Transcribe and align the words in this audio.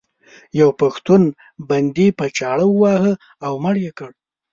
یو 0.59 0.69
پښتون 0.81 1.21
بندي 1.69 2.07
په 2.19 2.25
چاړه 2.37 2.65
وواهه 2.69 3.13
او 3.45 3.53
مړ 3.63 3.75
یې 3.85 3.91
کړ. 3.99 4.11